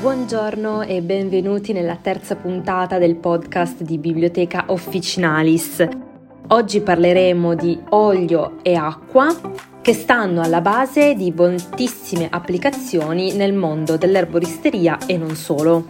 Buongiorno 0.00 0.82
e 0.82 1.02
benvenuti 1.02 1.72
nella 1.72 1.96
terza 1.96 2.36
puntata 2.36 2.98
del 2.98 3.16
podcast 3.16 3.82
di 3.82 3.98
Biblioteca 3.98 4.66
Officinalis. 4.68 5.84
Oggi 6.46 6.80
parleremo 6.82 7.56
di 7.56 7.76
olio 7.88 8.62
e 8.62 8.76
acqua 8.76 9.26
che 9.82 9.92
stanno 9.94 10.40
alla 10.40 10.60
base 10.60 11.14
di 11.14 11.32
moltissime 11.32 12.28
applicazioni 12.30 13.32
nel 13.32 13.54
mondo 13.54 13.96
dell'erboristeria 13.96 14.98
e 15.04 15.16
non 15.16 15.34
solo. 15.34 15.84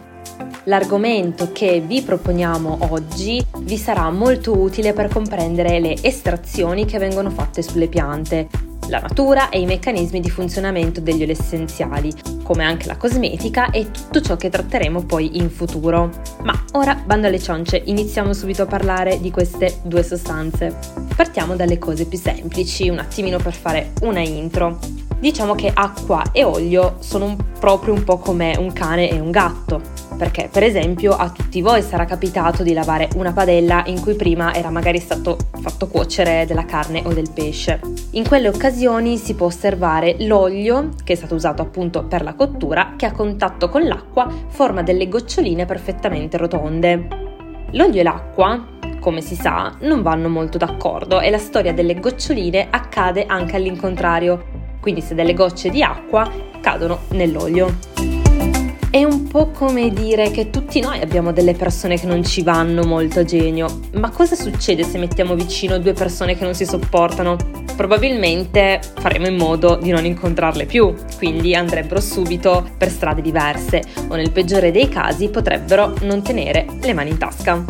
L'argomento 0.64 1.50
che 1.52 1.80
vi 1.80 2.00
proponiamo 2.00 2.78
oggi 2.88 3.44
vi 3.58 3.76
sarà 3.76 4.10
molto 4.10 4.58
utile 4.58 4.94
per 4.94 5.08
comprendere 5.08 5.80
le 5.80 5.94
estrazioni 6.00 6.86
che 6.86 6.98
vengono 6.98 7.28
fatte 7.28 7.60
sulle 7.60 7.88
piante, 7.88 8.48
la 8.88 9.00
natura 9.00 9.48
e 9.48 9.60
i 9.60 9.66
meccanismi 9.66 10.20
di 10.20 10.30
funzionamento 10.30 11.00
degli 11.00 11.22
oli 11.22 11.32
essenziali, 11.32 12.12
come 12.42 12.64
anche 12.64 12.86
la 12.86 12.96
cosmetica 12.96 13.70
e 13.70 13.90
tutto 13.90 14.20
ciò 14.20 14.36
che 14.36 14.48
tratteremo 14.48 15.04
poi 15.04 15.38
in 15.38 15.50
futuro. 15.50 16.10
Ma 16.42 16.64
ora, 16.72 16.94
bando 16.94 17.26
alle 17.26 17.38
ciance, 17.38 17.80
iniziamo 17.84 18.32
subito 18.32 18.62
a 18.62 18.66
parlare 18.66 19.20
di 19.20 19.30
queste 19.30 19.78
due 19.82 20.02
sostanze. 20.02 20.76
Partiamo 21.14 21.56
dalle 21.56 21.78
cose 21.78 22.06
più 22.06 22.18
semplici, 22.18 22.88
un 22.88 22.98
attimino 22.98 23.38
per 23.38 23.54
fare 23.54 23.92
una 24.02 24.20
intro. 24.20 24.78
Diciamo 25.18 25.54
che 25.54 25.70
acqua 25.72 26.30
e 26.32 26.44
olio 26.44 26.96
sono 27.00 27.36
proprio 27.58 27.92
un 27.92 28.04
po' 28.04 28.18
come 28.18 28.56
un 28.56 28.72
cane 28.72 29.10
e 29.10 29.18
un 29.18 29.30
gatto 29.30 29.97
perché 30.18 30.48
per 30.52 30.64
esempio 30.64 31.12
a 31.12 31.30
tutti 31.30 31.62
voi 31.62 31.80
sarà 31.80 32.04
capitato 32.04 32.62
di 32.62 32.72
lavare 32.72 33.08
una 33.14 33.32
padella 33.32 33.84
in 33.86 34.00
cui 34.00 34.14
prima 34.14 34.52
era 34.52 34.68
magari 34.68 34.98
stato 34.98 35.38
fatto 35.60 35.86
cuocere 35.86 36.44
della 36.44 36.64
carne 36.64 37.02
o 37.04 37.14
del 37.14 37.30
pesce. 37.32 37.80
In 38.12 38.26
quelle 38.26 38.48
occasioni 38.48 39.16
si 39.16 39.34
può 39.34 39.46
osservare 39.46 40.16
l'olio, 40.20 40.90
che 41.04 41.12
è 41.12 41.16
stato 41.16 41.36
usato 41.36 41.62
appunto 41.62 42.04
per 42.04 42.22
la 42.22 42.34
cottura, 42.34 42.94
che 42.96 43.06
a 43.06 43.12
contatto 43.12 43.68
con 43.68 43.86
l'acqua 43.86 44.28
forma 44.48 44.82
delle 44.82 45.08
goccioline 45.08 45.64
perfettamente 45.64 46.36
rotonde. 46.36 47.08
L'olio 47.72 48.00
e 48.00 48.02
l'acqua, 48.02 48.66
come 48.98 49.20
si 49.20 49.36
sa, 49.36 49.76
non 49.80 50.02
vanno 50.02 50.28
molto 50.28 50.58
d'accordo 50.58 51.20
e 51.20 51.30
la 51.30 51.38
storia 51.38 51.72
delle 51.72 52.00
goccioline 52.00 52.66
accade 52.70 53.24
anche 53.26 53.56
all'incontrario, 53.56 54.44
quindi 54.80 55.00
se 55.00 55.14
delle 55.14 55.34
gocce 55.34 55.70
di 55.70 55.82
acqua 55.82 56.28
cadono 56.60 57.00
nell'olio. 57.10 57.97
È 58.90 59.04
un 59.04 59.28
po' 59.28 59.50
come 59.50 59.90
dire 59.90 60.30
che 60.30 60.48
tutti 60.48 60.80
noi 60.80 61.02
abbiamo 61.02 61.30
delle 61.30 61.52
persone 61.52 61.98
che 61.98 62.06
non 62.06 62.24
ci 62.24 62.42
vanno 62.42 62.84
molto 62.84 63.20
a 63.20 63.24
genio, 63.24 63.80
ma 63.92 64.08
cosa 64.08 64.34
succede 64.34 64.82
se 64.82 64.96
mettiamo 64.96 65.34
vicino 65.34 65.78
due 65.78 65.92
persone 65.92 66.38
che 66.38 66.44
non 66.44 66.54
si 66.54 66.64
sopportano? 66.64 67.36
Probabilmente 67.76 68.80
faremo 68.98 69.26
in 69.26 69.36
modo 69.36 69.76
di 69.76 69.90
non 69.90 70.06
incontrarle 70.06 70.64
più, 70.64 70.94
quindi 71.18 71.54
andrebbero 71.54 72.00
subito 72.00 72.66
per 72.78 72.88
strade 72.88 73.20
diverse 73.20 73.82
o 74.08 74.14
nel 74.14 74.32
peggiore 74.32 74.70
dei 74.70 74.88
casi 74.88 75.28
potrebbero 75.28 75.92
non 76.04 76.22
tenere 76.22 76.64
le 76.80 76.94
mani 76.94 77.10
in 77.10 77.18
tasca. 77.18 77.62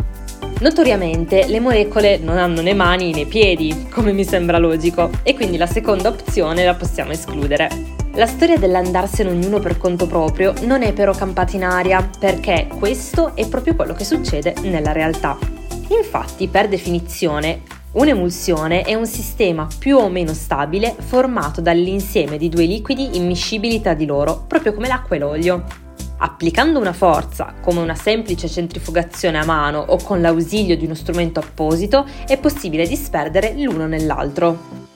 Notoriamente 0.61 1.47
le 1.47 1.59
molecole 1.59 2.17
non 2.17 2.37
hanno 2.37 2.61
né 2.61 2.73
mani 2.73 3.11
né 3.11 3.25
piedi, 3.25 3.87
come 3.91 4.13
mi 4.13 4.23
sembra 4.23 4.57
logico, 4.57 5.09
e 5.23 5.35
quindi 5.35 5.57
la 5.57 5.67
seconda 5.67 6.07
opzione 6.07 6.63
la 6.63 6.75
possiamo 6.75 7.11
escludere. 7.11 7.98
La 8.19 8.27
storia 8.27 8.57
dell'andarsene 8.57 9.29
ognuno 9.29 9.59
per 9.59 9.77
conto 9.77 10.05
proprio 10.05 10.53
non 10.63 10.83
è 10.83 10.91
però 10.91 11.13
campata 11.13 11.55
in 11.55 11.63
aria, 11.63 12.05
perché 12.19 12.67
questo 12.77 13.33
è 13.33 13.47
proprio 13.47 13.75
quello 13.75 13.93
che 13.93 14.03
succede 14.03 14.55
nella 14.63 14.91
realtà. 14.91 15.37
Infatti, 15.87 16.49
per 16.49 16.67
definizione, 16.67 17.61
un'emulsione 17.93 18.81
è 18.81 18.93
un 18.93 19.05
sistema 19.05 19.69
più 19.79 19.95
o 19.95 20.09
meno 20.09 20.33
stabile 20.33 20.93
formato 20.99 21.61
dall'insieme 21.61 22.37
di 22.37 22.49
due 22.49 22.65
liquidi 22.65 23.15
immiscibili 23.15 23.79
tra 23.79 23.93
di 23.93 24.05
loro, 24.05 24.43
proprio 24.45 24.73
come 24.73 24.89
l'acqua 24.89 25.15
e 25.15 25.19
l'olio. 25.19 25.63
Applicando 26.17 26.77
una 26.77 26.91
forza, 26.91 27.53
come 27.61 27.79
una 27.79 27.95
semplice 27.95 28.49
centrifugazione 28.49 29.37
a 29.37 29.45
mano 29.45 29.79
o 29.79 29.95
con 30.03 30.19
l'ausilio 30.19 30.75
di 30.75 30.83
uno 30.83 30.93
strumento 30.93 31.39
apposito, 31.39 32.05
è 32.27 32.37
possibile 32.37 32.85
disperdere 32.85 33.53
l'uno 33.55 33.87
nell'altro. 33.87 34.87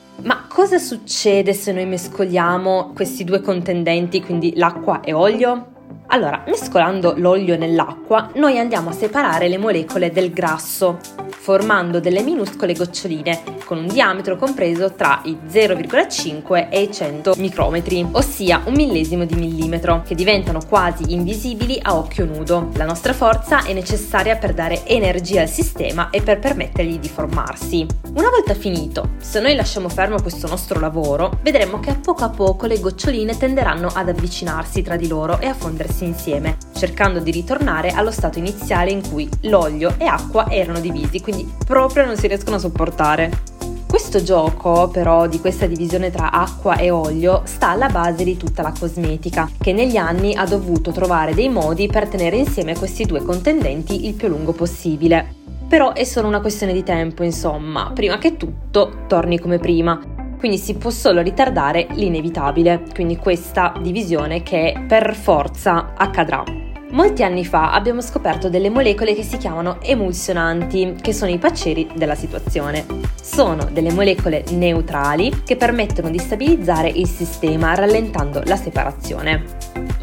Cosa 0.53 0.77
succede 0.77 1.51
se 1.51 1.71
noi 1.71 1.87
mescoliamo 1.87 2.91
questi 2.93 3.23
due 3.23 3.41
contendenti, 3.41 4.21
quindi 4.21 4.53
l'acqua 4.55 5.01
e 5.01 5.11
olio? 5.11 5.71
Allora, 6.09 6.43
mescolando 6.45 7.15
l'olio 7.17 7.57
nell'acqua, 7.57 8.29
noi 8.35 8.59
andiamo 8.59 8.89
a 8.89 8.93
separare 8.93 9.47
le 9.47 9.57
molecole 9.57 10.11
del 10.11 10.31
grasso, 10.31 10.99
formando 11.31 11.99
delle 11.99 12.21
minuscole 12.21 12.73
goccioline 12.73 13.41
con 13.63 13.77
un 13.77 13.87
diametro 13.87 14.35
compreso 14.35 14.93
tra 14.93 15.21
i 15.25 15.37
0,5 15.49 16.69
e 16.69 16.81
i 16.81 16.91
100 16.91 17.35
micrometri, 17.37 18.05
ossia 18.11 18.61
un 18.65 18.73
millesimo 18.73 19.25
di 19.25 19.35
millimetro, 19.35 20.01
che 20.05 20.15
diventano 20.15 20.59
quasi 20.67 21.13
invisibili 21.13 21.79
a 21.81 21.95
occhio 21.95 22.25
nudo. 22.25 22.69
La 22.75 22.85
nostra 22.85 23.13
forza 23.13 23.63
è 23.63 23.73
necessaria 23.73 24.37
per 24.37 24.53
dare 24.53 24.85
energia 24.85 25.41
al 25.41 25.49
sistema 25.49 26.09
e 26.09 26.21
per 26.21 26.39
permettergli 26.39 26.99
di 26.99 27.09
formarsi. 27.09 27.85
Una 28.15 28.29
volta 28.29 28.53
finito, 28.53 29.11
se 29.17 29.39
noi 29.39 29.55
lasciamo 29.55 29.89
fermo 29.89 30.21
questo 30.21 30.47
nostro 30.47 30.79
lavoro, 30.79 31.39
vedremo 31.41 31.79
che 31.79 31.89
a 31.89 31.95
poco 31.95 32.23
a 32.23 32.29
poco 32.29 32.65
le 32.67 32.79
goccioline 32.79 33.37
tenderanno 33.37 33.89
ad 33.93 34.09
avvicinarsi 34.09 34.81
tra 34.81 34.95
di 34.95 35.07
loro 35.07 35.39
e 35.39 35.47
a 35.47 35.53
fondersi 35.53 36.03
insieme, 36.05 36.57
cercando 36.75 37.19
di 37.19 37.31
ritornare 37.31 37.89
allo 37.89 38.11
stato 38.11 38.39
iniziale 38.39 38.91
in 38.91 39.07
cui 39.07 39.29
l'olio 39.41 39.95
e 39.97 40.05
acqua 40.05 40.49
erano 40.49 40.79
divisi, 40.79 41.21
quindi 41.21 41.51
proprio 41.65 42.05
non 42.05 42.17
si 42.17 42.27
riescono 42.27 42.57
a 42.57 42.59
sopportare. 42.59 43.62
Questo 43.93 44.23
gioco, 44.23 44.87
però, 44.87 45.27
di 45.27 45.39
questa 45.39 45.67
divisione 45.67 46.09
tra 46.09 46.31
acqua 46.31 46.77
e 46.77 46.89
olio 46.89 47.43
sta 47.45 47.69
alla 47.69 47.89
base 47.89 48.23
di 48.23 48.35
tutta 48.37 48.63
la 48.63 48.73
cosmetica, 48.77 49.47
che 49.59 49.71
negli 49.71 49.97
anni 49.97 50.33
ha 50.33 50.45
dovuto 50.45 50.91
trovare 50.91 51.35
dei 51.35 51.47
modi 51.47 51.85
per 51.85 52.07
tenere 52.07 52.37
insieme 52.37 52.75
questi 52.75 53.05
due 53.05 53.21
contendenti 53.21 54.07
il 54.07 54.15
più 54.15 54.29
lungo 54.29 54.51
possibile. 54.51 55.35
Però 55.69 55.93
è 55.93 56.05
solo 56.05 56.27
una 56.27 56.41
questione 56.41 56.73
di 56.73 56.81
tempo, 56.81 57.21
insomma, 57.21 57.91
prima 57.93 58.17
che 58.17 58.35
tutto 58.35 59.03
torni 59.05 59.37
come 59.37 59.59
prima. 59.59 60.01
Quindi 60.39 60.57
si 60.57 60.73
può 60.73 60.89
solo 60.89 61.21
ritardare 61.21 61.85
l'inevitabile, 61.91 62.85
quindi 62.95 63.17
questa 63.17 63.75
divisione 63.79 64.41
che 64.41 64.73
per 64.87 65.13
forza 65.13 65.93
accadrà. 65.95 66.62
Molti 66.93 67.23
anni 67.23 67.43
fa 67.43 67.71
abbiamo 67.71 68.01
scoperto 68.01 68.49
delle 68.49 68.69
molecole 68.69 69.15
che 69.15 69.23
si 69.23 69.37
chiamano 69.37 69.81
emulsionanti, 69.81 70.93
che 71.01 71.11
sono 71.11 71.31
i 71.31 71.39
paceri 71.39 71.89
della 71.95 72.13
situazione. 72.13 72.85
Sono 73.19 73.67
delle 73.71 73.91
molecole 73.91 74.43
neutrali 74.51 75.41
che 75.43 75.55
permettono 75.55 76.11
di 76.11 76.19
stabilizzare 76.19 76.89
il 76.89 77.07
sistema 77.07 77.73
rallentando 77.73 78.43
la 78.45 78.55
separazione. 78.55 79.43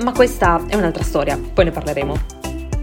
Ma 0.02 0.10
questa 0.10 0.64
è 0.66 0.74
un'altra 0.74 1.04
storia, 1.04 1.38
poi 1.54 1.66
ne 1.66 1.70
parleremo. 1.70 2.16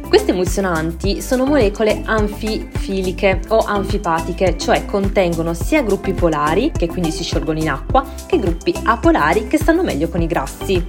Queste 0.07 0.31
emulsionanti 0.31 1.21
sono 1.21 1.43
molecole 1.43 2.01
anfifiliche 2.05 3.41
o 3.49 3.57
anfipatiche, 3.57 4.57
cioè 4.57 4.85
contengono 4.85 5.53
sia 5.53 5.81
gruppi 5.81 6.13
polari, 6.13 6.71
che 6.71 6.87
quindi 6.87 7.11
si 7.11 7.23
sciolgono 7.23 7.59
in 7.59 7.69
acqua, 7.69 8.05
che 8.25 8.39
gruppi 8.39 8.73
apolari 8.85 9.47
che 9.47 9.57
stanno 9.57 9.83
meglio 9.83 10.07
con 10.07 10.21
i 10.21 10.27
grassi. 10.27 10.85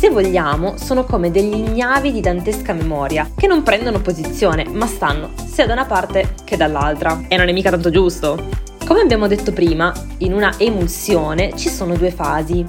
Se 0.00 0.08
vogliamo, 0.08 0.78
sono 0.78 1.04
come 1.04 1.30
degli 1.30 1.52
ignavi 1.52 2.10
di 2.10 2.22
dantesca 2.22 2.72
memoria, 2.72 3.32
che 3.36 3.46
non 3.46 3.62
prendono 3.62 4.00
posizione, 4.00 4.64
ma 4.66 4.86
stanno 4.86 5.32
sia 5.44 5.66
da 5.66 5.74
una 5.74 5.84
parte 5.84 6.36
che 6.42 6.56
dall'altra. 6.56 7.24
E 7.28 7.36
non 7.36 7.50
è 7.50 7.52
mica 7.52 7.68
tanto 7.68 7.90
giusto. 7.90 8.48
Come 8.86 9.02
abbiamo 9.02 9.26
detto 9.26 9.52
prima, 9.52 9.92
in 10.20 10.32
una 10.32 10.54
emulsione 10.56 11.54
ci 11.54 11.68
sono 11.68 11.96
due 11.96 12.10
fasi. 12.10 12.64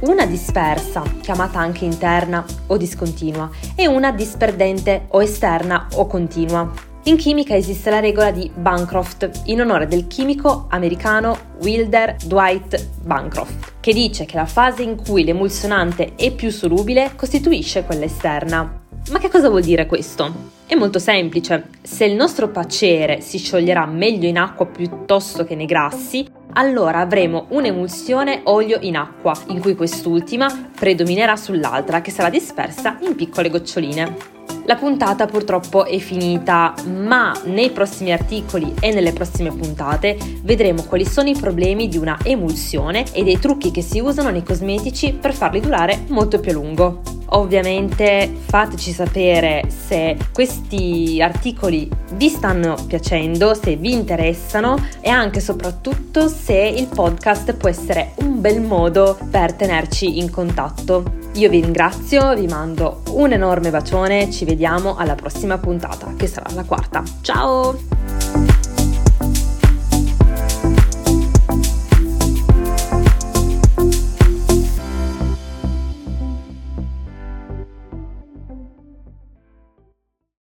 Una 0.00 0.26
dispersa, 0.26 1.04
chiamata 1.20 1.60
anche 1.60 1.84
interna 1.84 2.44
o 2.66 2.76
discontinua, 2.76 3.48
e 3.76 3.86
una 3.86 4.10
disperdente 4.10 5.04
o 5.10 5.22
esterna 5.22 5.86
o 5.94 6.08
continua. 6.08 6.68
In 7.04 7.16
chimica 7.16 7.56
esiste 7.56 7.90
la 7.90 7.98
regola 7.98 8.30
di 8.30 8.48
Bancroft, 8.54 9.28
in 9.46 9.60
onore 9.60 9.88
del 9.88 10.06
chimico 10.06 10.66
americano 10.68 11.36
Wilder 11.60 12.14
Dwight 12.24 12.90
Bancroft, 13.02 13.72
che 13.80 13.92
dice 13.92 14.24
che 14.24 14.36
la 14.36 14.46
fase 14.46 14.84
in 14.84 14.94
cui 14.94 15.24
l'emulsionante 15.24 16.14
è 16.14 16.32
più 16.32 16.52
solubile 16.52 17.10
costituisce 17.16 17.82
quella 17.82 18.04
esterna. 18.04 18.82
Ma 19.10 19.18
che 19.18 19.28
cosa 19.28 19.48
vuol 19.48 19.62
dire 19.62 19.86
questo? 19.86 20.32
È 20.64 20.76
molto 20.76 21.00
semplice. 21.00 21.70
Se 21.82 22.04
il 22.04 22.14
nostro 22.14 22.50
pacere 22.50 23.20
si 23.20 23.38
scioglierà 23.38 23.84
meglio 23.84 24.28
in 24.28 24.38
acqua 24.38 24.66
piuttosto 24.66 25.44
che 25.44 25.56
nei 25.56 25.66
grassi, 25.66 26.24
allora 26.52 27.00
avremo 27.00 27.46
un'emulsione 27.48 28.42
olio 28.44 28.78
in 28.80 28.96
acqua, 28.96 29.34
in 29.48 29.58
cui 29.58 29.74
quest'ultima 29.74 30.70
predominerà 30.78 31.34
sull'altra 31.34 32.00
che 32.00 32.12
sarà 32.12 32.30
dispersa 32.30 32.98
in 33.00 33.16
piccole 33.16 33.50
goccioline. 33.50 34.40
La 34.64 34.76
puntata 34.76 35.26
purtroppo 35.26 35.84
è 35.84 35.98
finita, 35.98 36.72
ma 36.86 37.34
nei 37.46 37.70
prossimi 37.70 38.12
articoli 38.12 38.72
e 38.78 38.92
nelle 38.92 39.12
prossime 39.12 39.50
puntate 39.50 40.16
vedremo 40.42 40.84
quali 40.84 41.04
sono 41.04 41.28
i 41.28 41.34
problemi 41.34 41.88
di 41.88 41.96
una 41.96 42.16
emulsione 42.22 43.04
e 43.12 43.24
dei 43.24 43.40
trucchi 43.40 43.72
che 43.72 43.82
si 43.82 43.98
usano 43.98 44.30
nei 44.30 44.44
cosmetici 44.44 45.14
per 45.14 45.34
farli 45.34 45.60
durare 45.60 46.04
molto 46.08 46.38
più 46.38 46.52
a 46.52 46.54
lungo. 46.54 47.00
Ovviamente 47.34 48.30
fateci 48.44 48.92
sapere 48.92 49.64
se 49.68 50.16
questi 50.32 51.18
articoli 51.20 51.90
vi 52.12 52.28
stanno 52.28 52.76
piacendo, 52.86 53.54
se 53.54 53.74
vi 53.76 53.92
interessano 53.92 54.76
e 55.00 55.08
anche 55.08 55.38
e 55.38 55.42
soprattutto 55.42 56.28
se 56.28 56.54
il 56.54 56.86
podcast 56.86 57.54
può 57.54 57.68
essere 57.68 58.12
un 58.16 58.40
bel 58.40 58.60
modo 58.60 59.18
per 59.30 59.54
tenerci 59.54 60.18
in 60.18 60.30
contatto. 60.30 61.21
Io 61.34 61.48
vi 61.48 61.60
ringrazio, 61.60 62.34
vi 62.34 62.46
mando 62.46 63.00
un 63.12 63.32
enorme 63.32 63.70
bacione, 63.70 64.30
ci 64.30 64.44
vediamo 64.44 64.96
alla 64.96 65.14
prossima 65.14 65.56
puntata, 65.56 66.12
che 66.14 66.26
sarà 66.26 66.50
la 66.52 66.64
quarta. 66.64 67.02
Ciao! 67.22 68.01